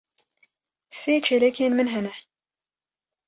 [0.99, 2.13] Sê çêlekên min hene.